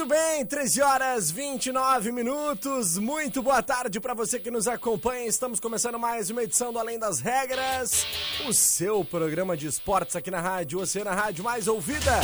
[0.00, 2.96] Muito bem, 13 horas 29 minutos.
[2.96, 5.26] Muito boa tarde para você que nos acompanha.
[5.26, 8.06] Estamos começando mais uma edição do Além das Regras,
[8.48, 12.18] o seu programa de esportes aqui na Rádio Oceana Rádio mais ouvida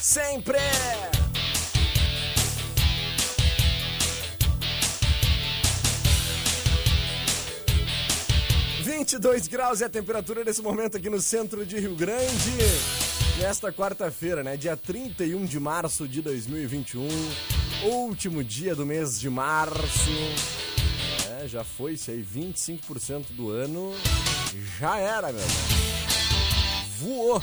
[0.00, 0.56] sempre.
[9.20, 13.07] Dois graus é a temperatura nesse momento aqui no centro de Rio Grande.
[13.40, 14.56] Nesta quarta-feira, né?
[14.56, 17.06] Dia 31 de março de 2021.
[17.84, 20.10] Último dia do mês de março.
[21.40, 23.94] É, já foi isso aí, 25% do ano.
[24.80, 25.46] Já era, meu.
[26.98, 27.40] Voou.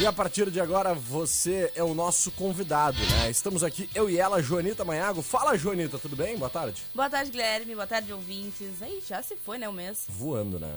[0.00, 3.30] E a partir de agora você é o nosso convidado, né?
[3.30, 5.20] Estamos aqui, eu e ela, Joanita Manhago.
[5.20, 6.36] Fala, Joanita, tudo bem?
[6.36, 6.80] Boa tarde.
[6.94, 7.74] Boa tarde, Guilherme.
[7.74, 8.80] Boa tarde, ouvintes.
[8.80, 10.04] Aí, já se foi, né, o mês.
[10.08, 10.68] Voando, né?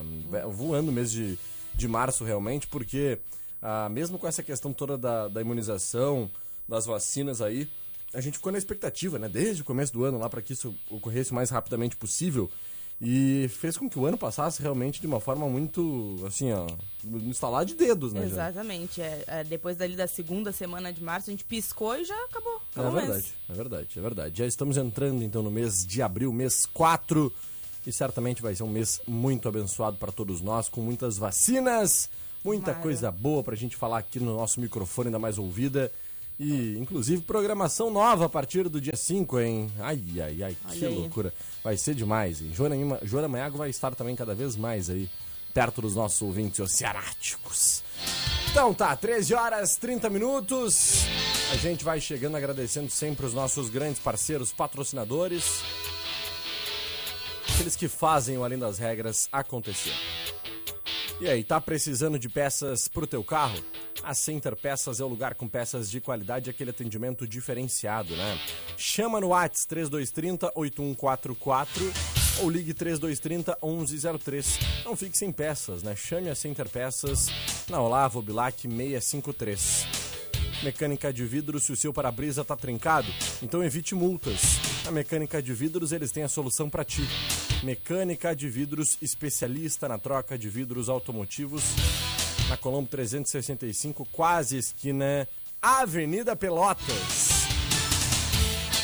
[0.48, 1.40] Voando o mês de,
[1.78, 3.20] de março, realmente, porque
[3.62, 6.30] ah, mesmo com essa questão toda da, da imunização,
[6.68, 7.70] das vacinas aí,
[8.14, 9.28] a gente ficou na expectativa, né?
[9.28, 12.50] Desde o começo do ano lá para que isso ocorresse o mais rapidamente possível.
[13.02, 16.66] E fez com que o ano passasse realmente de uma forma muito, assim, ó,
[17.04, 18.24] instalar de dedos, né?
[18.24, 19.02] Exatamente.
[19.02, 22.62] É, é, depois dali da segunda semana de março, a gente piscou e já acabou.
[22.74, 23.08] É acabou o mês.
[23.08, 24.38] verdade, é verdade, é verdade.
[24.38, 27.34] Já estamos entrando então no mês de abril, mês 4,
[27.86, 32.10] e certamente vai ser um mês muito abençoado para todos nós, com muitas vacinas,
[32.44, 32.82] muita Tomara.
[32.82, 35.92] coisa boa pra gente falar aqui no nosso microfone ainda mais ouvida.
[36.38, 39.72] E, inclusive, programação nova a partir do dia 5, hein?
[39.80, 40.94] Ai, ai, ai, Olha que aí.
[40.96, 41.34] loucura.
[41.64, 42.52] Vai ser demais, hein?
[42.54, 45.10] Joana, Joana Maiago vai estar também cada vez mais aí,
[45.54, 47.84] perto dos nossos ouvintes oceanáticos.
[48.52, 51.06] Então tá, 13 horas 30 minutos.
[51.52, 55.62] A gente vai chegando agradecendo sempre os nossos grandes parceiros, patrocinadores.
[57.66, 59.92] Aqueles que fazem o Além das Regras acontecer.
[61.20, 63.58] E aí, tá precisando de peças pro teu carro?
[64.04, 68.40] A Center Peças é o lugar com peças de qualidade e aquele atendimento diferenciado, né?
[68.78, 71.92] Chama no Whats 3230 8144
[72.44, 74.60] ou ligue 3230 1103.
[74.86, 75.96] Não fique sem peças, né?
[75.96, 77.30] Chame a Center Peças
[77.68, 79.88] na Olavo Bilac 653.
[80.62, 83.12] Mecânica de vidros, se o seu para-brisa tá trincado,
[83.42, 84.60] então evite multas.
[84.86, 87.02] Na Mecânica de Vidros, eles têm a solução para ti.
[87.66, 91.64] Mecânica de Vidros, especialista na troca de vidros automotivos.
[92.48, 95.28] Na Colombo 365, quase esquina,
[95.60, 97.48] Avenida Pelotas.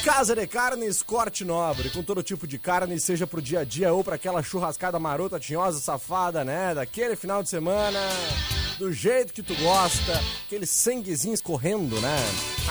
[0.04, 3.94] Casa de Carnes Corte Nobre, com todo tipo de carne, seja pro dia a dia
[3.94, 6.74] ou para aquela churrascada marota, tinhosa, safada, né?
[6.74, 8.00] Daquele final de semana,
[8.80, 12.16] do jeito que tu gosta, aquele sanguezinho escorrendo, né?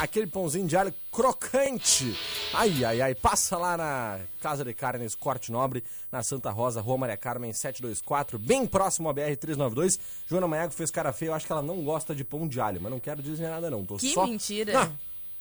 [0.01, 2.17] Aquele pãozinho de alho crocante.
[2.53, 6.99] Ai, ai, ai, passa lá na Casa de Carnes Corte Nobre, na Santa Rosa, Rua
[6.99, 9.99] Maria Carmen 724, bem próximo à BR 392.
[10.29, 12.81] Joana Maiago fez cara feia, eu acho que ela não gosta de pão de alho,
[12.83, 14.27] mas não quero dizer nada não, tô Que só...
[14.27, 14.81] mentira.
[14.81, 14.91] Ah,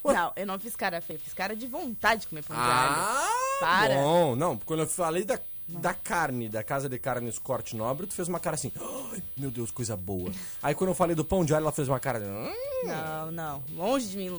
[0.06, 0.14] Ué?
[0.14, 2.70] Não, eu não fiz cara feia, fiz cara de vontade de comer pão de alho.
[2.72, 3.96] Ah, Para.
[3.96, 4.36] bom.
[4.36, 5.40] Não, quando eu falei da,
[5.78, 9.52] da carne, da casa de carnes corte nobre, tu fez uma cara assim, "Ai, meu
[9.52, 10.32] Deus, coisa boa.
[10.64, 12.52] Aí quando eu falei do pão de alho, ela fez uma cara, hum,
[12.86, 14.30] Não, não, longe de mim.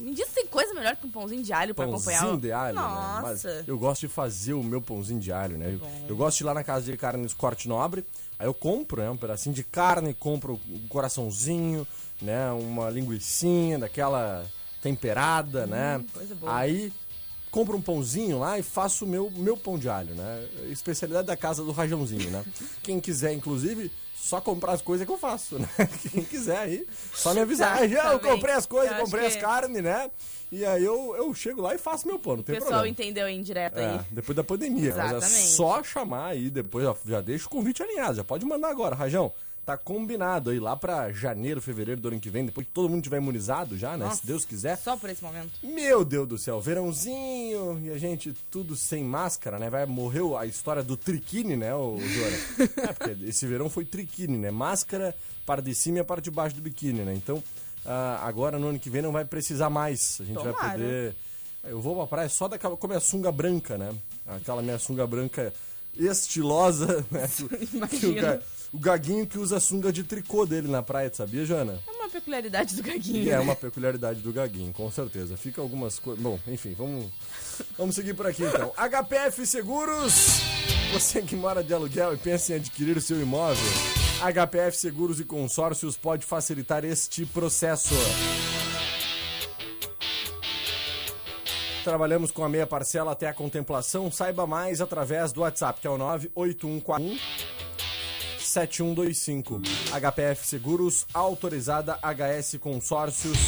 [0.00, 2.52] Me diz se tem coisa melhor que um pãozinho de alho pra acompanhar pãozinho de
[2.52, 3.20] alho, né?
[3.22, 3.64] Mas Nossa.
[3.66, 5.78] eu gosto de fazer o meu pãozinho de alho, né?
[5.80, 8.04] Eu, eu gosto de ir lá na casa de carnes corte nobre,
[8.38, 11.86] aí eu compro, né, um pedacinho de carne, compro um coraçãozinho,
[12.20, 14.44] né, uma linguiçinha daquela
[14.82, 15.98] temperada, né?
[15.98, 16.56] Hum, coisa boa.
[16.56, 16.92] Aí
[17.50, 20.46] compro um pãozinho lá e faço o meu, meu pão de alho, né?
[20.70, 22.44] Especialidade da casa do Rajãozinho, né?
[22.82, 25.68] Quem quiser, inclusive, só comprar as coisas que eu faço, né?
[26.12, 27.78] Quem quiser aí, só me avisar.
[27.78, 30.10] Tá, eu comprei as coisas, Eu comprei acho as que- carnes, né?
[30.52, 32.88] E aí eu, eu chego lá e faço meu pão, não O tem pessoal problema.
[32.92, 34.00] entendeu a indireta É, aí.
[34.10, 34.94] depois da pandemia.
[34.96, 35.48] Mas é Exatamente.
[35.50, 38.16] só chamar aí, depois ó, já deixa o convite alinhado.
[38.16, 39.32] Já pode mandar agora, Rajão.
[39.64, 43.02] Tá combinado aí lá pra janeiro, fevereiro do ano que vem, depois que todo mundo
[43.02, 44.06] tiver imunizado já, né?
[44.06, 44.20] Nossa.
[44.20, 44.76] Se Deus quiser.
[44.78, 45.50] Só por esse momento.
[45.62, 49.70] Meu Deus do céu, verãozinho e a gente tudo sem máscara, né?
[49.70, 52.68] Vai morreu a história do triquine, né, ô Jora?
[52.88, 54.50] é, porque esse verão foi triquine, né?
[54.50, 55.14] Máscara,
[55.46, 57.14] parte de cima e a parte de baixo do biquíni, né?
[57.14, 57.42] Então,
[57.84, 60.18] ah, agora no ano que vem não vai precisar mais.
[60.20, 60.72] A gente vai Tomara.
[60.72, 61.16] poder.
[61.64, 62.76] Eu vou pra praia só daquela.
[62.76, 63.94] Como é a sunga branca, né?
[64.26, 65.52] Aquela minha sunga branca
[65.94, 67.28] estilosa, né?
[67.40, 67.48] O-
[67.88, 68.42] que o, Imagino.
[68.72, 71.80] O gaguinho que usa a sunga de tricô dele na praia, sabia, Joana?
[71.88, 73.28] É uma peculiaridade do Gaguinho.
[73.28, 73.40] É né?
[73.40, 75.36] uma peculiaridade do Gaguinho, com certeza.
[75.36, 76.22] Fica algumas coisas.
[76.22, 77.06] Bom, enfim, vamos,
[77.76, 78.72] vamos seguir por aqui então.
[78.76, 80.40] HPF Seguros.
[80.92, 83.62] Você que mora de aluguel e pensa em adquirir o seu imóvel,
[84.20, 87.94] HPF Seguros e Consórcios pode facilitar este processo.
[91.82, 94.10] Trabalhamos com a meia parcela até a contemplação.
[94.10, 97.49] Saiba mais através do WhatsApp, que é o 98141
[98.50, 99.62] 7125.
[99.92, 103.38] HPF Seguros, autorizada HS Consórcios.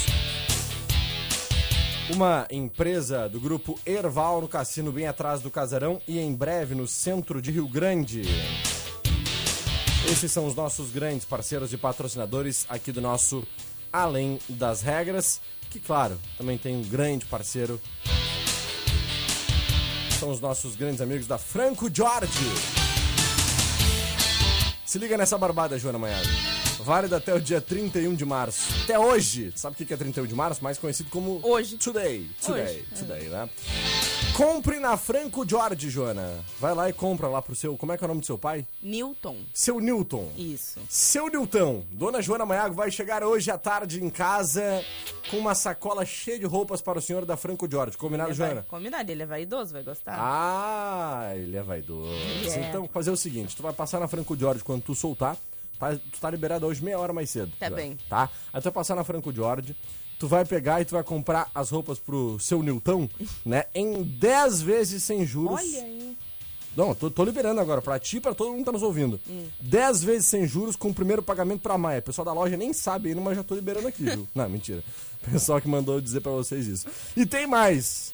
[2.09, 6.87] Uma empresa do grupo Erval no cassino bem atrás do Casarão e em breve no
[6.87, 8.21] centro de Rio Grande.
[10.09, 13.45] Esses são os nossos grandes parceiros e patrocinadores aqui do nosso
[13.91, 17.79] Além das Regras, que claro, também tem um grande parceiro.
[20.17, 22.82] São os nossos grandes amigos da Franco Jorge.
[24.93, 26.21] Se liga nessa barbada, Joana Manhã.
[26.81, 28.71] Válida até o dia 31 de março.
[28.83, 29.51] Até hoje.
[29.55, 30.63] Sabe o que é 31 de março?
[30.63, 31.39] Mais conhecido como...
[31.41, 31.77] Hoje.
[31.77, 32.29] Today.
[32.39, 32.63] Today.
[32.63, 32.85] Hoje.
[32.99, 33.49] Today, né?
[34.35, 36.43] Compre na Franco Jorge, Joana.
[36.59, 37.77] Vai lá e compra lá pro seu...
[37.77, 38.65] Como é que é o nome do seu pai?
[38.81, 39.37] Newton.
[39.53, 40.31] Seu Newton.
[40.35, 40.79] Isso.
[40.89, 44.83] Seu Nilton, Dona Joana Maiago vai chegar hoje à tarde em casa
[45.29, 47.95] com uma sacola cheia de roupas para o senhor da Franco Jorge.
[47.95, 48.65] Combinado, Ele vai, Joana?
[48.67, 50.15] combinado, ele é vaidoso, vai gostar.
[50.17, 52.11] Ah, ele é vaidoso.
[52.55, 52.69] É.
[52.69, 55.37] Então, fazer o seguinte, tu vai passar na Franco Jorge quando tu soltar,
[55.77, 57.51] tá, tu tá liberado hoje meia hora mais cedo.
[57.59, 57.97] Tá Joana, bem.
[58.09, 58.29] Tá?
[58.51, 59.75] Aí tu vai passar na Franco Jorge,
[60.19, 63.09] tu vai pegar e tu vai comprar as roupas pro seu Nilton,
[63.45, 65.59] né, em 10 vezes sem juros.
[65.59, 66.17] Olha aí.
[66.75, 69.19] Não, tô, tô liberando agora pra ti e pra todo mundo que tá nos ouvindo.
[69.61, 71.99] 10 vezes sem juros com o primeiro pagamento pra Maia.
[71.99, 74.27] O pessoal da loja nem sabe ainda, mas já tô liberando aqui, viu?
[74.33, 74.83] Não, mentira.
[75.21, 76.87] O pessoal que mandou dizer pra vocês isso.
[77.15, 78.11] E tem mais.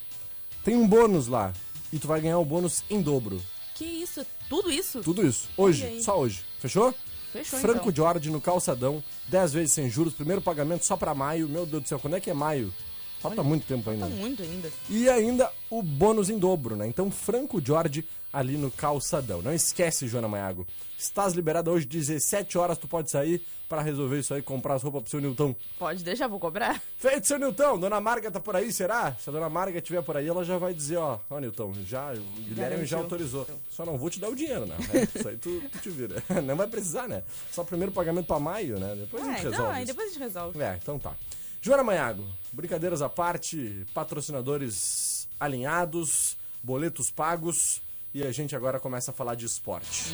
[0.63, 1.54] Tem um bônus lá.
[1.92, 3.42] E tu vai ganhar o bônus em dobro.
[3.75, 4.25] Que isso?
[4.50, 5.01] Tudo isso?
[5.01, 5.48] Tudo isso.
[5.56, 6.44] Hoje, só hoje.
[6.60, 6.94] Fechou?
[7.31, 7.95] Fechou, Franco então.
[7.95, 11.47] Jorge no calçadão, 10 vezes sem juros, primeiro pagamento só pra maio.
[11.47, 12.73] Meu Deus do céu, quando é que é maio?
[13.19, 14.07] Falta muito tempo ainda.
[14.07, 14.71] Tá muito ainda.
[14.89, 16.87] E ainda o bônus em dobro, né?
[16.87, 19.41] Então, Franco Jorge ali no calçadão.
[19.41, 20.65] Não esquece, Joana Maiago.
[20.97, 25.03] Estás liberado hoje, 17 horas, tu pode sair para resolver isso aí, comprar as roupas
[25.03, 25.55] pro seu Nilton.
[25.77, 26.81] Pode deixar, vou cobrar.
[26.97, 27.79] Feito, seu Nilton.
[27.79, 29.13] Dona Marga tá por aí, será?
[29.13, 32.11] Se a Dona Marga estiver por aí, ela já vai dizer, ó, ó, Nilton, já,
[32.13, 33.47] o Guilherme já autorizou.
[33.69, 34.75] Só não vou te dar o dinheiro, né?
[34.93, 36.21] É, Isso aí tu, tu te vira.
[36.43, 37.23] Não vai precisar, né?
[37.51, 38.95] Só primeiro pagamento pra maio, né?
[38.95, 39.57] Depois a gente É, resolve.
[39.63, 40.61] não, aí depois a gente resolve.
[40.61, 41.13] É, então tá.
[41.61, 47.81] Joana Maiago, brincadeiras à parte, patrocinadores alinhados, boletos pagos
[48.13, 50.06] e a gente agora começa a falar de esporte.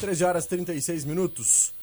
[0.00, 1.74] 13 horas e 36 minutos.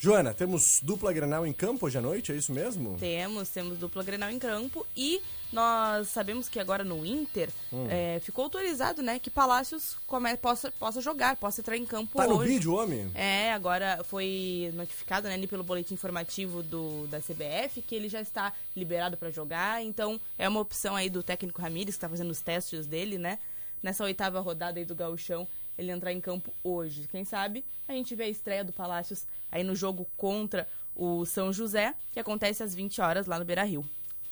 [0.00, 2.96] Joana, temos dupla Grenal em campo hoje à noite, é isso mesmo?
[3.00, 5.20] Temos, temos dupla Grenal em campo e
[5.52, 7.86] nós sabemos que agora no Inter Hum.
[7.90, 12.28] é, ficou autorizado, né, que Palácios come, possa, possa jogar, possa entrar em campo Tá
[12.28, 12.52] no hoje.
[12.52, 13.10] vídeo, homem?
[13.12, 18.20] É, agora foi notificado, né, ali pelo boletim informativo do, da CBF que ele já
[18.20, 22.30] está liberado para jogar, então é uma opção aí do técnico Ramires, que está fazendo
[22.30, 23.40] os testes dele, né,
[23.82, 27.06] nessa oitava rodada aí do gauchão, ele entrar em campo hoje.
[27.08, 31.52] Quem sabe a gente vê a estreia do Palácios aí no jogo contra o São
[31.52, 33.84] José, que acontece às 20 horas lá no Beira-Rio.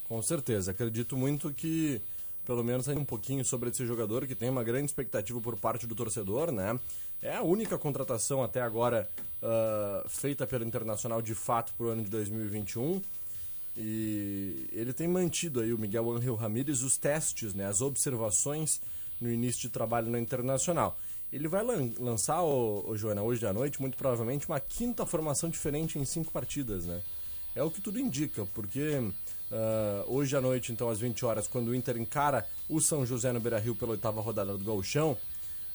[0.04, 0.72] Com certeza.
[0.72, 2.02] Acredito muito que,
[2.44, 5.94] pelo menos, um pouquinho sobre esse jogador que tem uma grande expectativa por parte do
[5.94, 6.78] torcedor, né?
[7.22, 9.08] É a única contratação até agora
[9.42, 13.00] ah, feita pelo Internacional de fato para o ano de 2021.
[13.76, 17.66] E ele tem mantido aí, o Miguel Ángel Ramírez, os testes, né?
[17.66, 18.80] As observações
[19.20, 20.98] no início de trabalho no Internacional.
[21.32, 25.48] Ele vai lan- lançar, ô, ô, Joana, hoje à noite, muito provavelmente, uma quinta formação
[25.50, 27.00] diferente em cinco partidas, né?
[27.54, 29.00] É o que tudo indica, porque
[29.50, 33.32] ah, hoje à noite, então, às 20 horas, quando o Inter encara o São José
[33.32, 35.16] no Beira-Rio pela oitava rodada do Gauchão,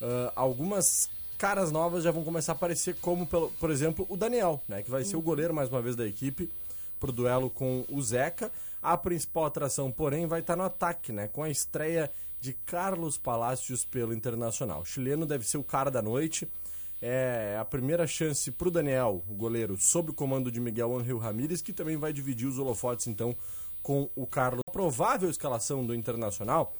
[0.01, 4.61] ah, algumas caras novas já vão começar a aparecer, como, pelo, por exemplo, o Daniel,
[4.67, 4.83] né?
[4.83, 6.49] Que vai ser o goleiro, mais uma vez, da equipe,
[6.99, 8.51] pro duelo com o Zeca.
[8.81, 11.27] A principal atração, porém, vai estar no ataque, né?
[11.27, 14.81] Com a estreia de Carlos Palacios pelo Internacional.
[14.81, 16.47] O chileno deve ser o cara da noite.
[16.99, 21.17] É a primeira chance para o Daniel, o goleiro, sob o comando de Miguel Angel
[21.17, 23.35] Ramírez, que também vai dividir os holofotes, então,
[23.81, 24.61] com o Carlos.
[24.67, 26.75] A provável escalação do Internacional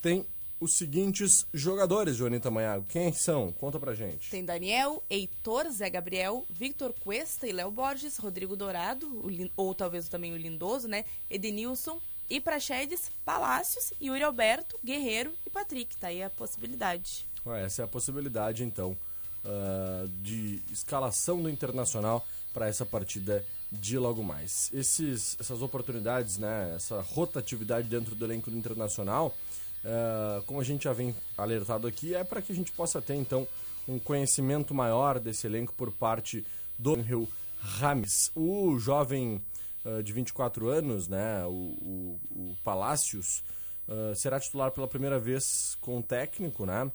[0.00, 0.24] tem
[0.60, 2.86] os seguintes jogadores, Joanita Manhago.
[2.88, 3.52] Quem são?
[3.52, 4.30] Conta pra gente.
[4.30, 9.22] Tem Daniel, Heitor, Zé Gabriel, Victor Cuesta e Léo Borges, Rodrigo Dourado,
[9.56, 11.04] ou talvez também o Lindoso, né?
[11.28, 15.96] Edenilson, e Praxedes, Palácios, Yuri Alberto, Guerreiro e Patrick.
[15.96, 17.26] Tá aí a possibilidade.
[17.58, 18.96] Essa é a possibilidade, então,
[19.44, 24.70] uh, de escalação do Internacional para essa partida de logo mais.
[24.72, 29.36] Esses, essas oportunidades, né, essa rotatividade dentro do elenco do Internacional,
[29.84, 33.14] uh, como a gente já vem alertado aqui, é para que a gente possa ter,
[33.14, 33.46] então,
[33.86, 36.44] um conhecimento maior desse elenco por parte
[36.78, 37.28] do Rio
[37.60, 38.30] Rames.
[38.34, 39.40] O jovem
[39.86, 43.42] uh, de 24 anos, né, o, o, o Palácios,
[43.88, 46.90] uh, será titular pela primeira vez com o técnico, né,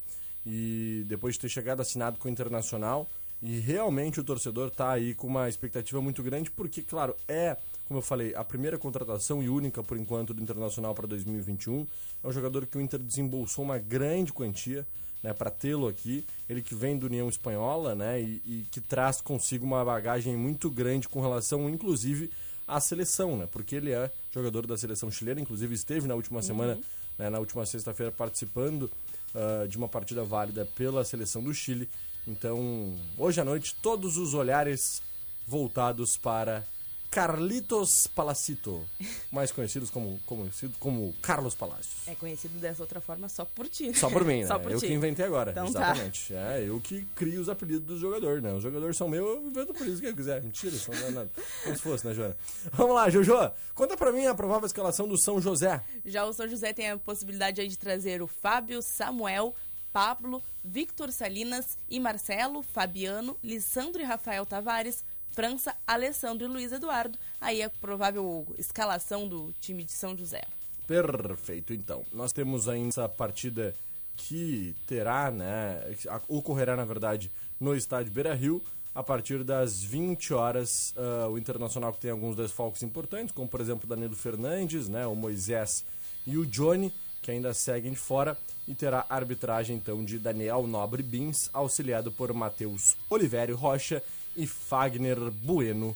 [0.46, 3.10] e depois de ter chegado assinado com o Internacional,
[3.42, 7.58] e realmente o torcedor está aí com uma expectativa muito grande, porque, claro, é,
[7.88, 11.88] como eu falei, a primeira contratação e única por enquanto do Internacional para 2021.
[12.24, 14.86] É um jogador que o Inter desembolsou uma grande quantia
[15.24, 16.26] né, para tê-lo aqui.
[16.48, 20.70] Ele que vem do União Espanhola né, e, e, que traz consigo uma bagagem muito
[20.70, 22.32] grande com relação, inclusive,
[22.72, 26.44] à seleção, né, porque ele é jogador da seleção chilena, inclusive esteve na última uhum.
[26.44, 26.80] semana,
[27.18, 28.90] né, na última sexta-feira, participando
[29.36, 31.90] uh, de uma partida válida pela seleção do Chile.
[32.28, 35.02] Então, hoje à noite, todos os olhares
[35.48, 36.66] voltados para
[37.12, 38.88] Carlitos Palacito,
[39.30, 42.08] mais conhecidos como, conhecido como Carlos Palácios.
[42.08, 43.94] É conhecido dessa outra forma só por ti.
[43.94, 44.60] Só por mim, né?
[44.60, 44.88] Por eu ti.
[44.88, 45.52] que inventei agora.
[45.52, 45.92] Então tá.
[45.92, 46.34] Exatamente.
[46.34, 46.54] Tá.
[46.54, 48.54] É, eu que crio os apelidos dos jogadores, né?
[48.54, 50.42] Os jogadores são meus, eu invento por isso que eu quiser.
[50.42, 51.30] Mentira, isso não é nada.
[51.64, 52.38] Como se fosse, né, Joana?
[52.72, 53.52] Vamos lá, Jojo.
[53.76, 55.84] Conta pra mim a provável escalação do São José.
[56.06, 59.54] Já o São José tem a possibilidade aí de trazer o Fábio, Samuel,
[59.92, 67.18] Pablo, Victor Salinas e Marcelo, Fabiano, Lissandro e Rafael Tavares, França, Alessandro e Luiz Eduardo.
[67.40, 70.42] Aí a provável escalação do time de São José.
[70.88, 72.04] Perfeito, então.
[72.14, 73.74] Nós temos ainda essa partida
[74.16, 75.82] que terá, né,
[76.28, 78.62] ocorrerá na verdade no estádio Beira-Rio
[78.94, 80.94] a partir das 20 horas.
[80.98, 85.16] Uh, o Internacional que tem alguns desfalques importantes, como por exemplo Danilo Fernandes, né, o
[85.16, 85.86] Moisés
[86.28, 91.02] e o Johnny, que ainda seguem de fora, e terá arbitragem então de Daniel Nobre
[91.04, 94.04] Bins, auxiliado por Matheus Oliveira Rocha
[94.36, 95.96] e Fagner Bueno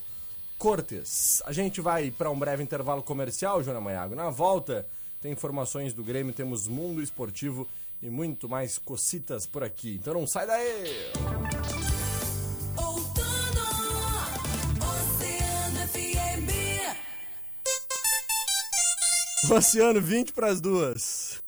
[0.57, 1.41] Cortes.
[1.45, 4.15] A gente vai para um breve intervalo comercial, Joana Maiago.
[4.15, 4.85] Na volta,
[5.21, 7.67] tem informações do Grêmio, temos Mundo Esportivo
[8.01, 9.95] e muito mais cocitas por aqui.
[9.95, 10.85] Então não sai daí!
[19.51, 21.44] Oceano 20 para as duas.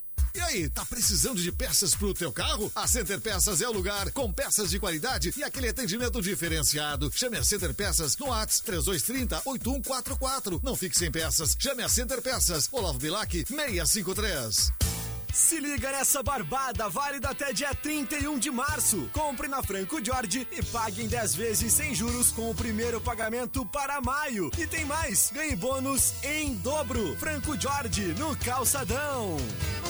[0.48, 2.72] Aí, tá precisando de peças pro teu carro?
[2.74, 7.12] A Center Peças é o lugar, com peças de qualidade e aquele atendimento diferenciado.
[7.14, 10.62] Chame a Center Peças no ATS 3230 8144.
[10.64, 11.54] Não fique sem peças.
[11.60, 12.70] Chame a Center Peças.
[12.72, 14.97] Olavo Bilac 653.
[15.34, 19.10] Se liga nessa barbada, válida até dia 31 de março.
[19.14, 23.66] Compre na Franco Jorge e pague em 10 vezes sem juros com o primeiro pagamento
[23.66, 24.50] para maio.
[24.58, 27.16] E tem mais, ganhe bônus em dobro.
[27.18, 29.38] Franco Jorge, no Calçadão.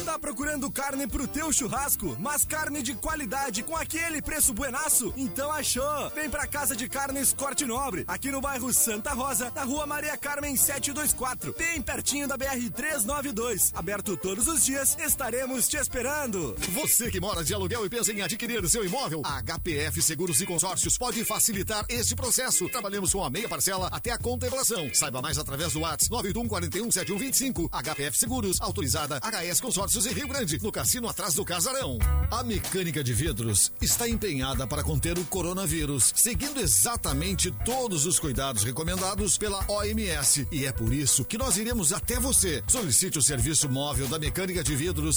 [0.07, 5.13] Tá procurando carne pro teu churrasco, mas carne de qualidade com aquele preço buenaço?
[5.17, 6.09] Então achou!
[6.11, 10.15] Vem pra Casa de Carnes Corte Nobre, aqui no bairro Santa Rosa, na rua Maria
[10.15, 13.73] Carmen 724, bem pertinho da BR 392.
[13.75, 14.95] Aberto todos os dias,
[15.27, 16.55] estaremos te esperando.
[16.69, 20.45] Você que mora de aluguel e pensa em adquirir seu imóvel, a HPF Seguros e
[20.45, 22.69] Consórcios pode facilitar este processo.
[22.69, 24.89] Trabalhamos com a meia parcela até a contemplação.
[24.93, 27.69] Saiba mais através do WhatsApp 981 41 7125.
[27.69, 31.97] HPF Seguros, autorizada HS Consórcios Passos e Rio Grande, no cassino atrás do Casarão.
[32.29, 38.63] A mecânica de vidros está empenhada para conter o coronavírus, seguindo exatamente todos os cuidados
[38.63, 40.47] recomendados pela OMS.
[40.51, 42.63] E é por isso que nós iremos até você.
[42.67, 45.16] Solicite o serviço móvel da mecânica de vidros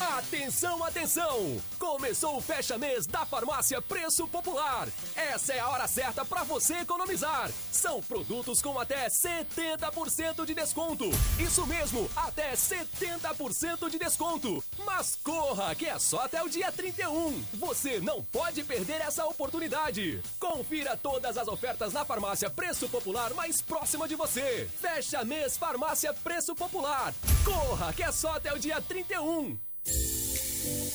[0.00, 1.60] Atenção, atenção!
[1.76, 4.88] Começou o fecha mês da Farmácia Preço Popular.
[5.16, 7.50] Essa é a hora certa para você economizar.
[7.72, 11.04] São produtos com até 70% de desconto.
[11.40, 14.62] Isso mesmo, até 70% de desconto.
[14.84, 17.42] Mas corra, que é só até o dia 31.
[17.54, 20.22] Você não pode perder essa oportunidade.
[20.38, 24.70] Confira todas as ofertas na Farmácia Preço Popular mais próxima de você.
[24.80, 27.12] Fecha mês Farmácia Preço Popular.
[27.44, 29.67] Corra, que é só até o dia 31.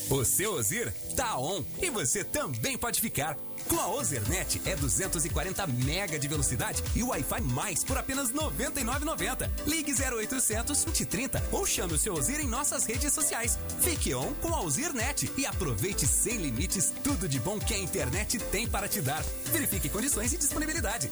[0.09, 3.35] O seu Ozir tá on e você também pode ficar.
[3.67, 9.49] Com a Ozernet é 240 mega de velocidade e Wi-Fi mais por apenas R$ 99,90.
[9.65, 13.57] Ligue 0800 2030 ou chame o seu Ozir em nossas redes sociais.
[13.81, 18.37] Fique on com a Ozirnet e aproveite sem limites tudo de bom que a internet
[18.51, 19.23] tem para te dar.
[19.45, 21.09] Verifique condições e disponibilidade.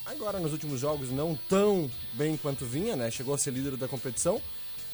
[0.05, 3.11] agora nos últimos jogos não tão bem quanto vinha, né?
[3.11, 4.41] Chegou a ser líder da competição,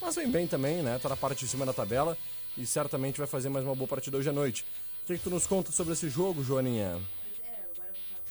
[0.01, 1.00] mas vem bem também, né?
[1.00, 2.17] Tá na parte de cima da tabela
[2.57, 4.65] e certamente vai fazer mais uma boa partida hoje à noite.
[5.03, 7.00] O que, que tu nos conta sobre esse jogo, Joaninha?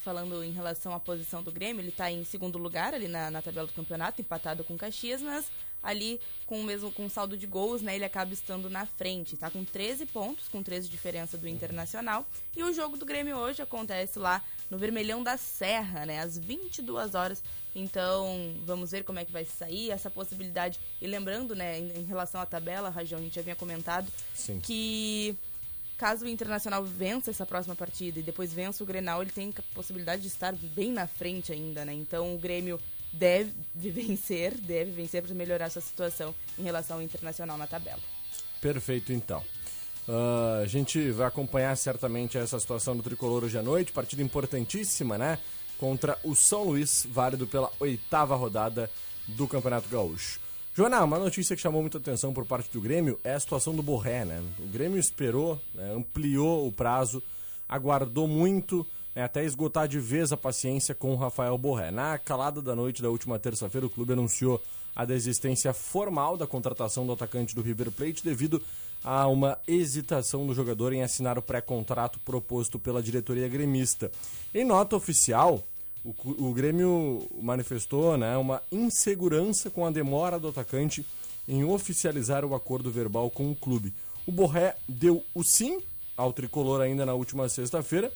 [0.04, 3.40] falando em relação à posição do Grêmio, ele está em segundo lugar ali na, na,
[3.40, 5.50] tabela do campeonato, empatado com o Caxias, mas
[5.82, 9.50] ali com o mesmo com saldo de gols, né, ele acaba estando na frente, tá
[9.50, 12.26] com 13 pontos, com 13 de diferença do Internacional.
[12.54, 17.14] E o jogo do Grêmio hoje acontece lá no Vermelhão da Serra, né, às 22
[17.14, 17.42] horas.
[17.74, 20.78] Então, vamos ver como é que vai sair essa possibilidade.
[21.00, 24.60] E lembrando, né, em, relação à tabela, Rajão, a gente já havia comentado Sim.
[24.60, 25.36] que
[25.96, 29.74] caso o Internacional vença essa próxima partida e depois vença o Grenal, ele tem a
[29.74, 31.92] possibilidade de estar bem na frente ainda, né?
[31.92, 32.80] Então o Grêmio
[33.12, 38.00] deve vencer, deve vencer para melhorar sua situação em relação ao Internacional na tabela.
[38.60, 39.42] Perfeito, então.
[40.06, 45.16] Uh, a gente vai acompanhar certamente essa situação do Tricolor hoje à noite, partida importantíssima,
[45.16, 45.38] né?
[45.78, 48.90] Contra o São Luís, válido pela oitava rodada
[49.26, 50.38] do Campeonato Gaúcho.
[50.76, 53.82] Joana, uma notícia que chamou muita atenção por parte do Grêmio é a situação do
[53.82, 54.42] Borré, né?
[54.58, 57.22] O Grêmio esperou, né, ampliou o prazo,
[57.68, 61.90] aguardou muito, né, até esgotar de vez a paciência com o Rafael Borré.
[61.90, 64.60] Na calada da noite da última terça-feira, o clube anunciou
[64.94, 68.60] a desistência formal da contratação do atacante do River Plate devido
[69.04, 74.10] a uma hesitação do jogador em assinar o pré-contrato proposto pela diretoria gremista.
[74.54, 75.62] Em nota oficial,
[76.02, 76.14] o,
[76.48, 81.04] o Grêmio manifestou né, uma insegurança com a demora do atacante
[81.46, 83.92] em oficializar o acordo verbal com o clube.
[84.26, 85.80] O Borré deu o sim
[86.16, 88.10] ao tricolor ainda na última sexta-feira,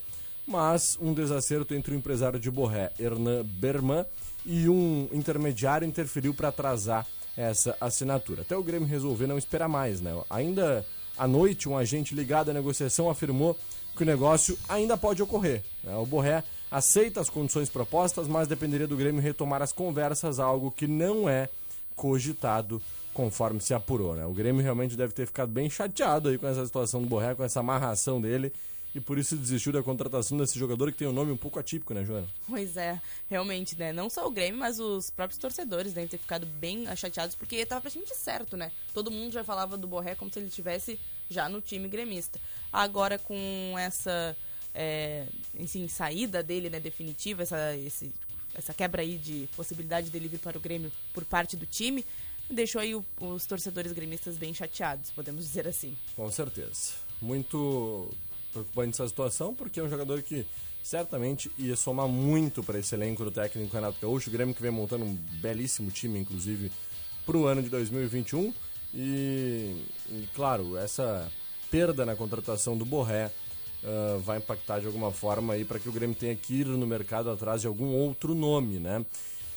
[0.46, 4.07] mas um desacerto entre o empresário de Borré, Hernan Berman,
[4.46, 7.07] e um intermediário interferiu para atrasar
[7.38, 8.42] essa assinatura.
[8.42, 10.11] Até o Grêmio resolver não esperar mais, né?
[10.29, 10.85] Ainda
[11.16, 13.57] à noite, um agente ligado à negociação afirmou
[13.96, 15.62] que o negócio ainda pode ocorrer.
[15.85, 15.94] Né?
[15.96, 20.87] O Borré aceita as condições propostas, mas dependeria do Grêmio retomar as conversas, algo que
[20.87, 21.48] não é
[21.94, 22.83] cogitado
[23.14, 24.14] conforme se apurou.
[24.14, 24.27] Né?
[24.27, 27.44] O Grêmio realmente deve ter ficado bem chateado aí com essa situação do Borré, com
[27.44, 28.53] essa amarração dele.
[28.94, 31.92] E por isso desistiu da contratação desse jogador que tem um nome um pouco atípico,
[31.92, 32.27] né, Joana?
[32.46, 33.92] Pois é, realmente, né?
[33.92, 37.81] Não só o Grêmio, mas os próprios torcedores devem ter ficado bem chateados, porque estava
[37.81, 38.72] praticamente certo, né?
[38.94, 40.98] Todo mundo já falava do Borré como se ele estivesse
[41.29, 42.40] já no time gremista.
[42.72, 44.35] Agora, com essa
[44.74, 45.27] é,
[45.59, 48.12] enfim, saída dele, né, definitiva, essa, esse,
[48.55, 52.05] essa quebra aí de possibilidade dele vir para o Grêmio por parte do time,
[52.51, 55.96] deixou aí o, os torcedores gremistas bem chateados, podemos dizer assim.
[56.14, 56.94] Com certeza.
[57.20, 58.09] Muito
[58.52, 60.46] preocupante essa situação, porque é um jogador que
[60.82, 64.30] certamente ia somar muito para esse elenco do técnico Renato Gaúcho.
[64.30, 66.72] O Grêmio que vem montando um belíssimo time, inclusive,
[67.26, 68.52] para o ano de 2021.
[68.94, 69.76] E,
[70.11, 71.30] e, claro, essa
[71.70, 73.30] perda na contratação do Borré
[73.82, 76.87] uh, vai impactar de alguma forma aí para que o Grêmio tenha que ir no
[76.87, 79.04] mercado atrás de algum outro nome, né?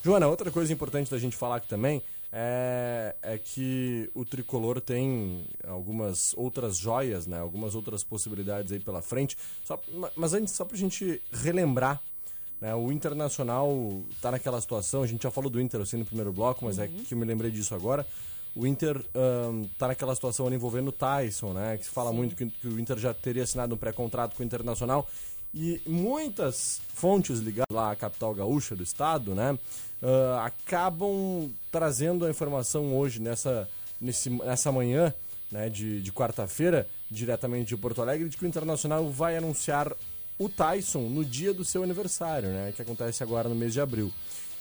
[0.03, 2.01] Joana, outra coisa importante da gente falar aqui também
[2.31, 7.39] é, é que o tricolor tem algumas outras joias, né?
[7.39, 9.37] Algumas outras possibilidades aí pela frente.
[9.65, 9.79] Só,
[10.15, 12.01] mas antes, só pra gente relembrar,
[12.61, 12.73] né?
[12.73, 16.63] O Internacional tá naquela situação, a gente já falou do Inter assim no primeiro bloco,
[16.63, 18.05] mas é que eu me lembrei disso agora.
[18.55, 21.77] O Inter um, tá naquela situação ali envolvendo o Tyson, né?
[21.77, 24.45] Que se fala muito que, que o Inter já teria assinado um pré-contrato com o
[24.45, 25.07] Internacional.
[25.53, 29.57] E muitas fontes ligadas lá à capital gaúcha do estado, né?
[30.01, 35.13] uh, acabam trazendo a informação hoje, nessa, nesse, nessa manhã
[35.51, 39.93] né, de, de quarta-feira, diretamente de Porto Alegre, de que o Internacional vai anunciar
[40.39, 44.11] o Tyson no dia do seu aniversário, né, que acontece agora no mês de abril.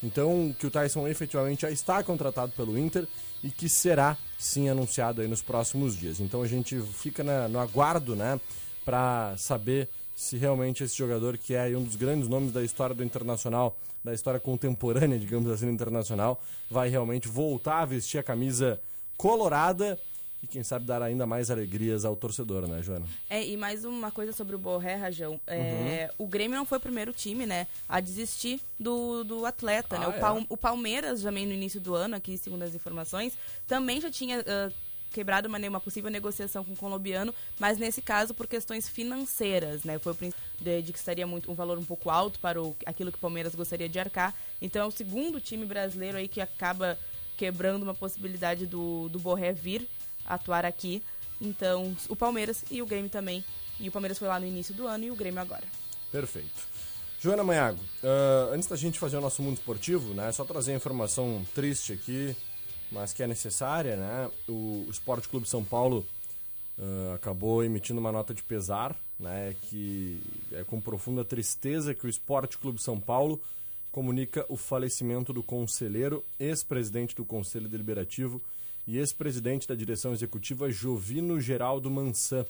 [0.03, 3.07] Então, que o Tyson efetivamente já está contratado pelo Inter
[3.43, 6.19] e que será sim anunciado aí nos próximos dias.
[6.19, 8.39] Então a gente fica na, no aguardo, né,
[8.83, 13.03] para saber se realmente esse jogador, que é um dos grandes nomes da história do
[13.03, 18.79] Internacional, da história contemporânea, digamos assim, do Internacional, vai realmente voltar a vestir a camisa
[19.17, 19.97] colorada
[20.43, 23.05] e quem sabe dar ainda mais alegrias ao torcedor, né, Joana?
[23.29, 25.39] É, e mais uma coisa sobre o Borré, Rajão.
[25.45, 26.25] É, uhum.
[26.25, 30.07] O Grêmio não foi o primeiro time, né, a desistir do, do atleta, ah, né?
[30.07, 30.19] O, é?
[30.19, 33.33] Pal, o Palmeiras, também no início do ano, aqui, segundo as informações,
[33.67, 34.39] também já tinha...
[34.39, 39.83] Uh, quebrado uma, uma possível negociação com o colombiano, mas nesse caso por questões financeiras,
[39.83, 39.99] né?
[39.99, 43.11] Foi o princípio de, que estaria muito, um valor um pouco alto para o, aquilo
[43.11, 44.33] que o Palmeiras gostaria de arcar.
[44.61, 46.97] Então é o segundo time brasileiro aí que acaba
[47.37, 49.87] quebrando uma possibilidade do, do Borré vir
[50.25, 51.03] atuar aqui.
[51.39, 53.43] Então, o Palmeiras e o Grêmio também.
[53.79, 55.63] E o Palmeiras foi lá no início do ano e o Grêmio agora.
[56.11, 56.69] Perfeito.
[57.19, 60.75] Joana Manhago, uh, antes da gente fazer o nosso mundo esportivo, né, só trazer a
[60.75, 62.35] informação triste aqui
[62.91, 64.29] mas que é necessária, né?
[64.47, 66.05] O, Esporte Clube São Paulo
[66.77, 69.55] uh, acabou emitindo uma nota de pesar, né?
[69.63, 73.41] Que é com profunda tristeza que o Esporte Clube São Paulo
[73.91, 78.41] comunica o falecimento do conselheiro, ex-presidente do Conselho Deliberativo
[78.87, 82.45] e ex-presidente da direção executiva Jovino Geraldo Mansan.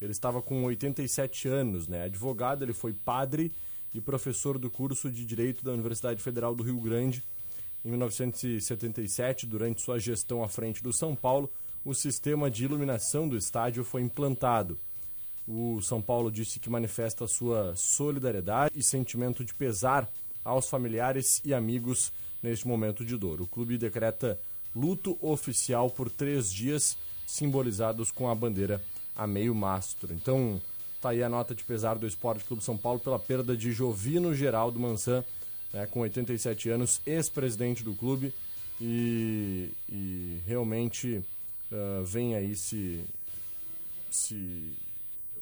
[0.00, 2.04] Ele estava com 87 anos, né?
[2.04, 3.52] Advogado, ele foi padre
[3.94, 7.22] e professor do curso de Direito da Universidade Federal do Rio Grande
[7.86, 11.48] em 1977, durante sua gestão à frente do São Paulo,
[11.84, 14.76] o sistema de iluminação do estádio foi implantado.
[15.46, 20.10] O São Paulo disse que manifesta sua solidariedade e sentimento de pesar
[20.44, 23.40] aos familiares e amigos neste momento de dor.
[23.40, 24.36] O clube decreta
[24.74, 28.82] luto oficial por três dias, simbolizados com a bandeira
[29.14, 30.12] a meio mastro.
[30.12, 30.60] Então,
[31.00, 34.34] tá aí a nota de pesar do Esporte Clube São Paulo pela perda de Jovino
[34.34, 35.24] Geraldo Mansan,
[35.76, 38.32] né, com 87 anos, ex-presidente do clube
[38.80, 41.22] e, e realmente
[41.70, 43.04] uh, vem aí se,
[44.10, 44.72] se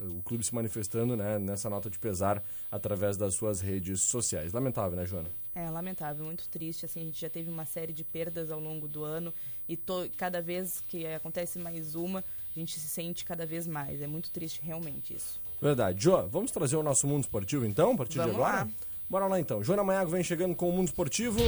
[0.00, 4.52] o clube se manifestando né, nessa nota de pesar através das suas redes sociais.
[4.52, 5.30] Lamentável, né, Joana?
[5.54, 6.84] É, lamentável, muito triste.
[6.84, 9.32] Assim, a gente já teve uma série de perdas ao longo do ano
[9.68, 12.24] e to, cada vez que acontece mais uma,
[12.56, 14.02] a gente se sente cada vez mais.
[14.02, 15.40] É muito triste, realmente, isso.
[15.62, 16.02] Verdade.
[16.02, 18.64] Jo, vamos trazer o nosso mundo esportivo então, a partir vamos de agora?
[18.64, 18.70] Lá.
[19.14, 19.62] Bora lá então.
[19.62, 21.38] Joana Maiago vem chegando com o Mundo Esportivo.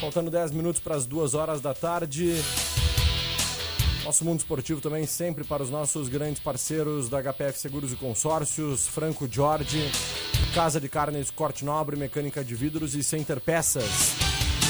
[0.00, 2.32] Faltando 10 minutos para as 2 horas da tarde.
[4.02, 8.88] Nosso Mundo Esportivo também sempre para os nossos grandes parceiros da HPF Seguros e Consórcios,
[8.88, 9.90] Franco Jorge,
[10.54, 14.14] Casa de Carnes Corte Nobre, Mecânica de Vidros e Center Peças.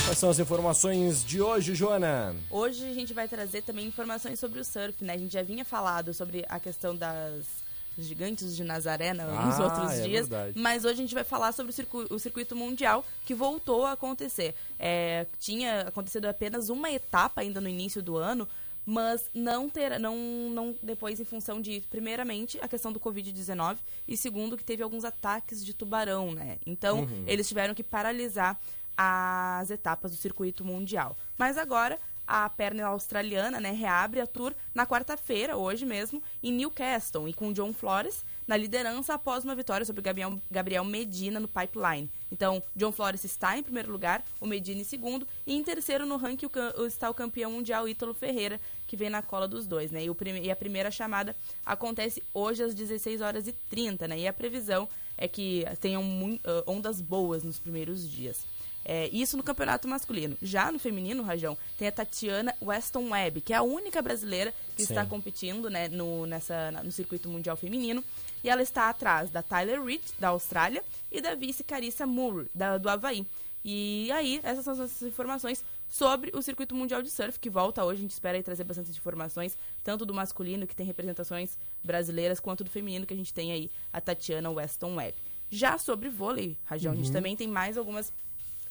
[0.05, 2.35] Quais são as informações de hoje, Joana?
[2.51, 5.13] Hoje a gente vai trazer também informações sobre o surf, né?
[5.13, 7.63] A gente já vinha falado sobre a questão das
[7.99, 10.29] gigantes de Nazaré né, nos Ah, outros é dias.
[10.29, 10.59] verdade.
[10.59, 13.93] Mas hoje a gente vai falar sobre o, circu- o circuito mundial que voltou a
[13.93, 14.55] acontecer.
[14.79, 18.49] É, tinha acontecido apenas uma etapa ainda no início do ano,
[18.87, 20.15] mas não ter, não,
[20.51, 25.05] não depois em função de primeiramente a questão do Covid-19 e segundo que teve alguns
[25.05, 26.59] ataques de tubarão, né?
[26.67, 27.25] Então Uhum.
[27.27, 28.61] eles tiveram que paralisar
[28.97, 31.17] as etapas do circuito mundial.
[31.39, 37.29] Mas agora a perna australiana, né, reabre a tour na quarta-feira, hoje mesmo, em Newcastle,
[37.29, 41.49] e com John Flores na liderança após uma vitória sobre o Gabriel, Gabriel Medina no
[41.49, 42.11] Pipeline.
[42.31, 46.17] Então, John Flores está em primeiro lugar, o Medina em segundo, e em terceiro no
[46.17, 46.49] ranking
[46.87, 50.05] está o campeão mundial Ítalo Ferreira, que vem na cola dos dois, né?
[50.05, 51.35] E, o e a primeira chamada
[51.65, 54.19] acontece hoje às 16 horas e 30, né?
[54.19, 56.03] E a previsão é que tenham
[56.45, 58.45] ah, ondas boas nos primeiros dias.
[58.85, 60.37] É, isso no campeonato masculino.
[60.43, 64.85] Já no feminino, Rajão, tem a Tatiana Weston Webb, que é a única brasileira que
[64.85, 64.93] Sim.
[64.93, 68.05] está competindo né, no, nessa, no circuito mundial feminino.
[68.43, 72.77] E ela está atrás da Tyler Reed, da Austrália, e da vice Carissa Moore, da,
[72.77, 73.27] do Havaí.
[73.65, 78.01] E aí, essas são as informações sobre o circuito mundial de surf, que volta hoje.
[78.01, 82.69] A gente espera trazer bastante informações, tanto do masculino, que tem representações brasileiras, quanto do
[82.69, 85.17] feminino, que a gente tem aí a Tatiana Weston Webb.
[85.49, 88.13] Já sobre vôlei, Rajão, a gente também tem mais algumas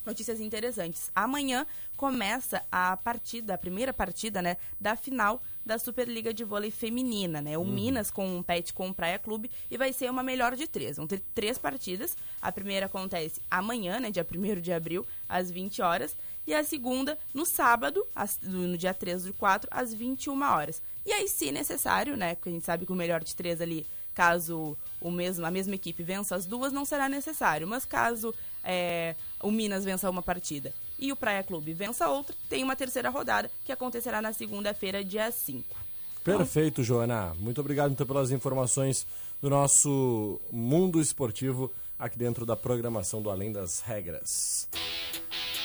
[0.04, 1.10] notícias interessantes.
[1.14, 7.40] Amanhã começa a partida, a primeira partida, né, da final da Superliga de Vôlei Feminina,
[7.40, 7.56] né?
[7.56, 10.98] O Minas compete com o Praia Clube e vai ser uma melhor de três.
[10.98, 12.16] Vão ter três partidas.
[12.42, 16.14] A primeira acontece amanhã, né, dia 1 de abril, às 20 horas.
[16.46, 18.06] E a segunda, no sábado,
[18.42, 20.82] no dia 3 do 4, às 21 horas.
[21.06, 23.86] E aí, se necessário, né, porque a gente sabe que o melhor de três ali
[24.14, 27.66] caso o mesmo, a mesma equipe vença as duas, não será necessário.
[27.66, 32.62] Mas caso é, o Minas vença uma partida e o Praia Clube vença outra, tem
[32.62, 35.76] uma terceira rodada que acontecerá na segunda-feira, dia 5.
[36.24, 37.34] Perfeito, Joana.
[37.38, 39.06] Muito obrigado então pelas informações
[39.42, 44.68] do nosso mundo esportivo aqui dentro da programação do Além das Regras.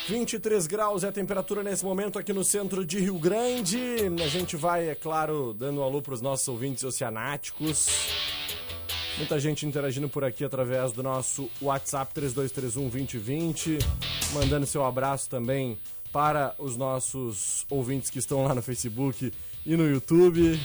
[0.09, 3.79] 23 graus é a temperatura nesse momento aqui no centro de Rio Grande.
[4.21, 7.87] A gente vai, é claro, dando um alô para os nossos ouvintes oceanáticos.
[9.19, 13.77] Muita gente interagindo por aqui através do nosso WhatsApp 3231-2020.
[14.33, 15.77] Mandando seu abraço também
[16.09, 19.33] para os nossos ouvintes que estão lá no Facebook
[19.65, 20.57] e no YouTube.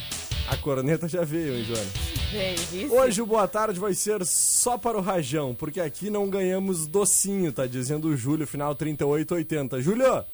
[0.49, 1.90] A corneta já veio, hein, Joana?
[2.93, 7.53] Hoje o boa tarde vai ser só para o Rajão, porque aqui não ganhamos docinho,
[7.53, 9.81] tá dizendo o Júlio, final 3880.
[9.81, 10.25] Júlio,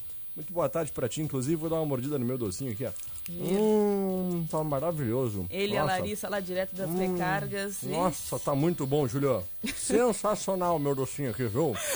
[0.41, 2.91] muito boa tarde pra ti, inclusive vou dar uma mordida no meu docinho aqui, ó.
[3.31, 5.47] Hum, tá maravilhoso.
[5.51, 5.99] Ele e a Nossa.
[5.99, 7.83] Larissa lá direto das recargas.
[7.83, 9.45] Nossa, tá muito bom, Júlio.
[9.77, 11.77] Sensacional meu docinho aqui, viu?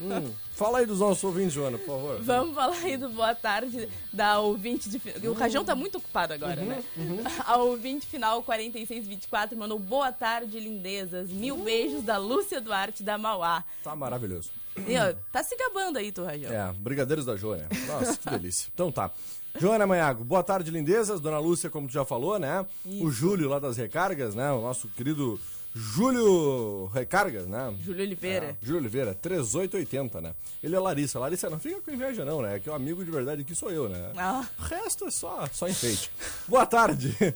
[0.00, 2.18] Hum, Fala aí dos nossos ouvintes, Joana, por favor.
[2.22, 5.28] Vamos falar aí do boa tarde da ouvinte de.
[5.28, 6.82] O Rajão tá muito ocupado agora, né?
[7.44, 11.28] A ouvinte final 4624 mandou boa tarde, lindezas.
[11.28, 13.62] Mil beijos da Lúcia Duarte da Mauá.
[13.84, 14.50] Tá maravilhoso.
[14.86, 16.50] E, ó, tá se gabando aí, tu, Rajão.
[16.50, 17.68] É, brigadeiros da Joana.
[17.86, 18.70] Nossa, que delícia.
[18.72, 19.10] Então tá.
[19.58, 21.20] Joana Manhago, boa tarde, lindezas.
[21.20, 22.64] Dona Lúcia, como tu já falou, né?
[22.84, 24.50] O Júlio lá das recargas, né?
[24.52, 25.40] O nosso querido
[25.74, 27.74] Júlio Recargas, né?
[27.84, 28.46] Júlio Oliveira.
[28.46, 30.34] É, Júlio Oliveira, 3880, né?
[30.62, 31.18] Ele é Larissa.
[31.18, 32.58] Larissa, não fica com inveja não, né?
[32.58, 34.12] Que o amigo de verdade aqui sou eu, né?
[34.16, 34.46] Ah.
[34.58, 36.10] O resto é só, só enfeite.
[36.48, 37.14] Boa tarde.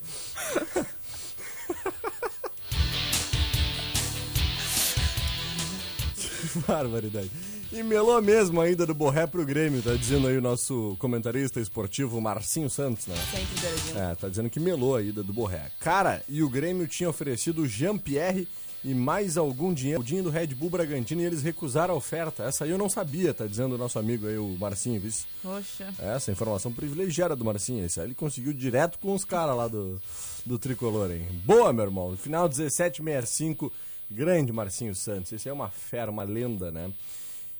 [6.52, 7.30] Que Barbaridade.
[7.72, 12.20] E melou mesmo ainda do Borré pro Grêmio, tá dizendo aí o nosso comentarista esportivo
[12.20, 13.14] Marcinho Santos, né?
[13.30, 13.98] Sempre interagindo.
[13.98, 15.70] É, tá dizendo que melou a ida do Borré.
[15.78, 18.48] Cara, e o Grêmio tinha oferecido o Jean-Pierre
[18.82, 22.42] e mais algum dinheiro, o dinheiro do Red Bull Bragantino, e eles recusaram a oferta.
[22.42, 25.12] Essa aí eu não sabia, tá dizendo o nosso amigo aí, o Marcinho, viu?
[25.40, 25.94] Poxa.
[26.00, 27.84] Essa informação privilegiada do Marcinho.
[27.84, 30.00] Esse aí ele conseguiu direto com os caras lá do,
[30.44, 31.24] do Tricolor, hein?
[31.44, 32.16] Boa, meu irmão.
[32.16, 33.70] Final 1765,
[34.10, 35.30] grande Marcinho Santos.
[35.30, 36.90] Esse é uma fera, uma lenda, né?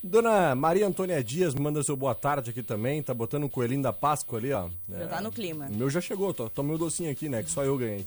[0.03, 3.03] Dona Maria Antônia Dias manda seu boa tarde aqui também.
[3.03, 4.69] Tá botando o coelhinho da Páscoa ali, ó.
[4.89, 5.67] Já tá no clima.
[5.67, 7.43] O meu já chegou, tô, tomei o docinho aqui, né?
[7.43, 8.07] Que só eu ganhei.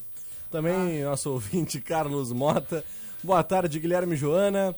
[0.50, 2.84] Também nosso ouvinte Carlos Mota.
[3.22, 4.76] Boa tarde, Guilherme Joana.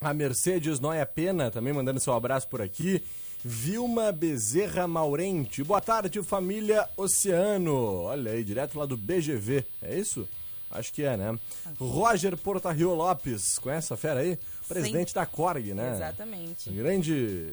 [0.00, 3.02] A Mercedes Noia Pena também mandando seu abraço por aqui.
[3.44, 5.64] Vilma Bezerra Maurente.
[5.64, 8.02] Boa tarde, família Oceano.
[8.02, 9.64] Olha aí, direto lá do BGV.
[9.82, 10.28] É isso?
[10.70, 11.38] Acho que é, né?
[11.78, 13.58] Roger Portarrio Lopes.
[13.58, 14.38] Conhece essa fera aí?
[14.66, 15.94] Presidente da Corg, né?
[15.94, 16.70] Exatamente.
[16.70, 17.48] Grande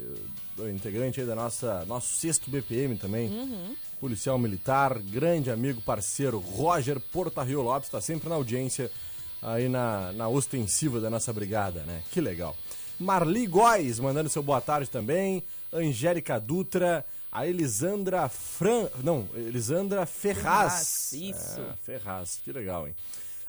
[0.58, 3.30] uh, integrante aí da nossa nosso sexto BPM também.
[3.30, 3.76] Uhum.
[4.00, 8.92] Policial militar, grande amigo, parceiro, Roger Portarrio Lopes, está sempre na audiência
[9.42, 12.04] aí na, na ostensiva da nossa brigada, né?
[12.12, 12.56] Que legal.
[13.00, 15.44] Marli Góes mandando seu boa tarde também.
[15.72, 17.06] Angélica Dutra.
[17.36, 18.88] A Elisandra Fran.
[19.04, 21.10] Não, Elisandra Ferraz.
[21.10, 21.60] Ferraz, isso.
[21.60, 22.96] É, Ferraz, que legal, hein?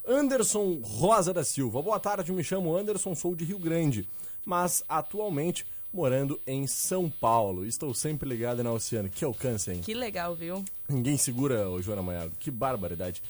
[0.05, 1.81] Anderson Rosa da Silva.
[1.81, 4.09] Boa tarde, me chamo Anderson, sou de Rio Grande,
[4.45, 7.65] mas atualmente morando em São Paulo.
[7.65, 9.09] Estou sempre ligado na Oceano.
[9.09, 9.81] Que alcance, hein?
[9.85, 10.65] Que legal, viu?
[10.89, 12.33] Ninguém segura o Joana Manhado.
[12.41, 13.23] Que barbaridade.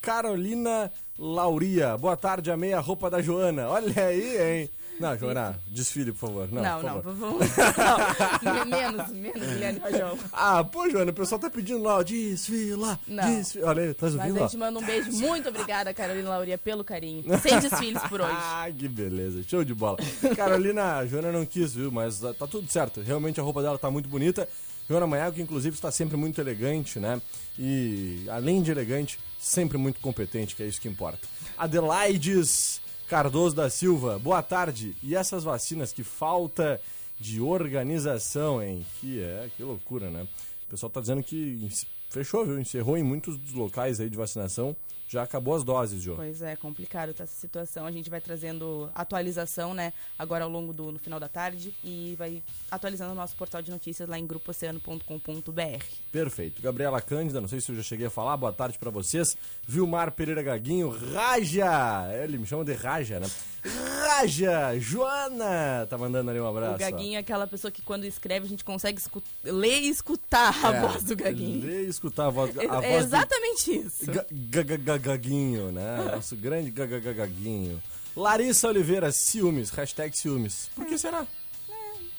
[0.00, 1.98] Carolina Lauria.
[1.98, 3.68] Boa tarde, amei a roupa da Joana.
[3.68, 4.70] Olha aí, hein?
[5.00, 6.48] Não, Joana, desfile, por favor.
[6.52, 7.14] Não, Não, por não, favor.
[7.14, 7.46] vamos.
[8.42, 10.18] Não, menos, menos, Guilherme Rajão.
[10.32, 13.36] Ah, pô, Joana, o pessoal tá pedindo lá, ó, desfila, Não.
[13.36, 13.68] desfila.
[13.68, 14.46] Olha aí, tá Mas ouvindo, a ó?
[14.46, 15.12] gente manda um beijo.
[15.12, 17.24] Muito obrigada, Carolina Lauria, pelo carinho.
[17.42, 18.32] Sem desfiles por hoje.
[18.32, 19.42] Ah, que beleza.
[19.48, 19.98] Show de bola.
[20.36, 21.90] Carolina, a Joana não quis, viu?
[21.90, 23.00] Mas ah, tá tudo certo.
[23.00, 24.48] Realmente a roupa dela tá muito bonita.
[24.88, 27.20] Joana Maiago, que inclusive está sempre muito elegante, né?
[27.58, 31.26] E além de elegante, sempre muito competente, que é isso que importa.
[31.56, 34.96] Adelaides Cardoso da Silva, boa tarde.
[35.02, 36.80] E essas vacinas que falta
[37.20, 38.84] de organização, hein?
[39.00, 40.26] Que é, que loucura, né?
[40.66, 41.68] O pessoal tá dizendo que
[42.08, 42.58] fechou, viu?
[42.58, 44.74] Encerrou em muitos dos locais aí de vacinação.
[45.06, 46.16] Já acabou as doses, Jô.
[46.16, 47.86] Pois é, complicado tá essa situação.
[47.86, 52.14] A gente vai trazendo atualização, né, agora ao longo do no final da tarde e
[52.18, 55.84] vai atualizando o nosso portal de notícias lá em grupooceano.com.br.
[56.10, 56.62] Perfeito.
[56.62, 59.36] Gabriela Cândida, não sei se eu já cheguei a falar, boa tarde pra vocês.
[59.66, 62.08] Vilmar Pereira Gaguinho, Raja!
[62.22, 63.26] Ele me chama de Raja, né?
[63.64, 64.78] Raja!
[64.78, 65.86] Joana!
[65.88, 66.76] Tá mandando ali um abraço.
[66.76, 69.00] O Gaguinho é aquela pessoa que quando escreve a gente consegue
[69.42, 71.64] ler e escutar a É, voz do Gaguinho.
[71.66, 74.04] Ler e escutar a voz, a É, voz é exatamente isso.
[74.06, 75.96] do Ga- ga- ga- ga- Gaguinho, né?
[76.14, 77.82] Nosso grande ga- ga- ga- Gaguinho.
[78.16, 80.70] Larissa Oliveira, ciúmes, hashtag ciúmes.
[80.74, 81.26] Por que será?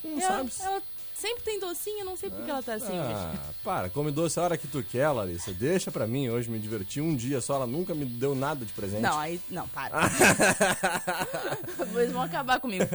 [0.04, 0.60] Não Ela, sabes?
[0.60, 0.82] ela
[1.16, 3.14] sempre tem docinho, eu não sei por que ela tá assim hoje.
[3.14, 3.34] Ah,
[3.64, 5.52] para, come doce a hora que tu quer, Larissa.
[5.54, 7.56] Deixa pra mim hoje me divertir um dia só.
[7.56, 9.02] Ela nunca me deu nada de presente.
[9.02, 9.40] Não, aí.
[9.50, 9.96] Não, para.
[11.96, 12.86] Eles vão acabar comigo.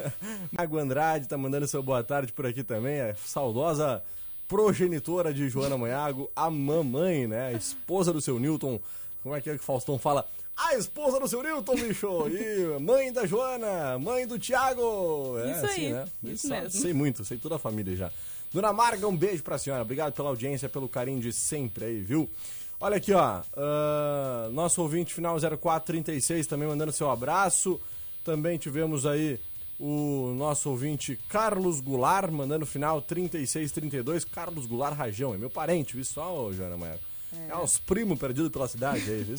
[0.53, 3.01] Mago Andrade tá mandando seu boa tarde por aqui também.
[3.01, 4.03] A saudosa
[4.47, 7.49] progenitora de Joana Manhago, a mamãe, né?
[7.49, 8.79] A esposa do seu Newton.
[9.23, 10.27] Como é que é que o Faustão fala?
[10.57, 12.29] A esposa do seu Newton, bicho!
[12.29, 15.39] E mãe da Joana, mãe do Thiago!
[15.39, 16.05] É, Isso aí, né?
[16.25, 16.81] isso Sabe, mesmo.
[16.81, 18.11] Sei muito, sei toda a família já.
[18.53, 19.83] Dona Marga, um beijo pra senhora.
[19.83, 22.29] Obrigado pela audiência, pelo carinho de sempre aí, viu?
[22.81, 23.43] Olha aqui, ó.
[23.57, 27.81] ah, nosso ouvinte final 0436 também mandando seu abraço.
[28.25, 29.39] Também tivemos aí
[29.79, 34.25] o nosso ouvinte Carlos Goulart, mandando final 3632.
[34.25, 36.99] Carlos Goulart Rajão, é meu parente, viu só, Joana Maia?
[37.49, 39.37] É, os primos perdidos pela cidade aí, viu?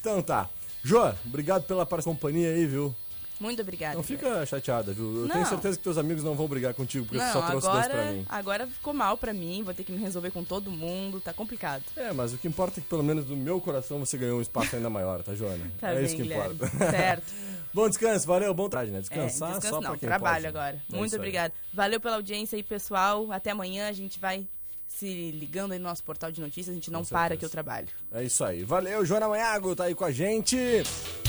[0.00, 0.48] Então tá.
[0.82, 2.94] Jô, obrigado pela companhia aí, viu?
[3.40, 3.94] Muito obrigada.
[3.94, 5.04] Não fica chateada, viu?
[5.04, 5.28] Eu Não.
[5.28, 7.88] tenho certeza que teus amigos não vão brigar contigo, porque tu Não, só trouxe doce
[7.88, 8.26] pra agora, mim.
[8.28, 11.84] agora ficou mal pra mim, vou ter que me resolver com todo mundo, tá complicado.
[11.96, 14.42] É, mas o que importa é que pelo menos no meu coração você ganhou um
[14.42, 15.70] espaço ainda maior, tá, Joana?
[15.78, 16.54] Tá é bem, isso que Guilherme.
[16.56, 16.76] importa.
[16.90, 17.32] Certo.
[17.72, 18.98] Bom descanso, valeu, bom trabalho, né?
[18.98, 20.46] É, Descansar descanso só não, pra quem trabalho pode.
[20.46, 20.82] agora.
[20.92, 21.18] É Muito aí.
[21.18, 21.54] obrigada.
[21.72, 23.30] Valeu pela audiência aí, pessoal.
[23.30, 24.48] Até amanhã a gente vai
[24.88, 27.86] se ligando aí no nosso portal de notícias, a gente não para que eu trabalho.
[28.10, 28.64] É isso aí.
[28.64, 30.56] Valeu, Joana Manhago tá aí com a gente.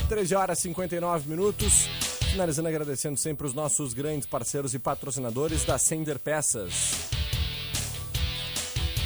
[0.08, 1.88] 13 horas e 59 minutos.
[2.32, 7.10] Finalizando agradecendo sempre os nossos grandes parceiros e patrocinadores da Sender Peças.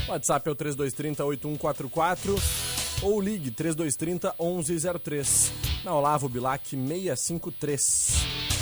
[0.07, 2.39] WhatsApp é o 3230-8144
[3.01, 5.51] ou ligue 3230-1103.
[5.83, 8.52] Na Olavo Bilac 653.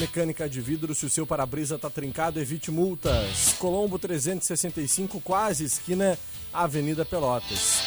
[0.00, 3.54] Mecânica de vidro, se o seu para-brisa tá trincado, evite multas.
[3.58, 6.18] Colombo 365, quase esquina
[6.50, 7.82] Avenida Pelotas.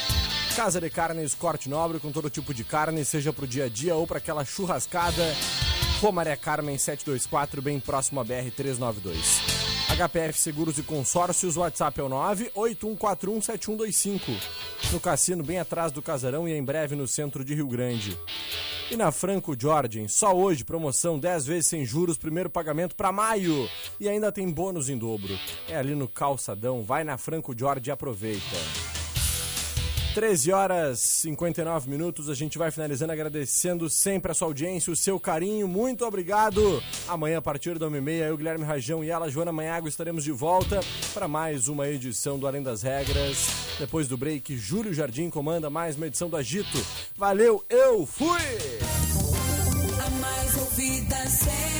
[0.56, 3.96] Casa de Carnes Corte Nobre com todo tipo de carne, seja pro dia a dia
[3.96, 5.36] ou para aquela churrascada.
[6.00, 9.42] Rua Maria Carmen 724, bem próximo à BR 392.
[9.98, 14.22] HPF Seguros e Consórcios, WhatsApp é o 981417125.
[14.92, 18.16] No cassino, bem atrás do casarão e em breve no centro de Rio Grande.
[18.92, 23.68] E na Franco Jordan, só hoje, promoção 10 vezes sem juros, primeiro pagamento para maio.
[24.00, 25.38] E ainda tem bônus em dobro.
[25.68, 28.93] É ali no calçadão, vai na Franco Jordan e aproveita.
[30.14, 34.96] 13 horas e 59 minutos, a gente vai finalizando agradecendo sempre a sua audiência, o
[34.96, 36.84] seu carinho, muito obrigado.
[37.08, 40.82] Amanhã, a partir da 1h30, eu, Guilherme Rajão e ela, Joana Manhago, estaremos de volta
[41.16, 43.48] para mais uma edição do Além das Regras.
[43.80, 46.86] Depois do break, Júlio Jardim comanda mais uma edição do Agito.
[47.18, 48.42] Valeu, eu fui!
[50.06, 51.73] A mais ouvida sempre.